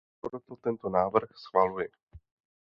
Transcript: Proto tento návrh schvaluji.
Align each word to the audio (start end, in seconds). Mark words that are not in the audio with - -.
Proto 0.21 0.55
tento 0.55 0.89
návrh 0.89 1.29
schvaluji. 1.37 1.89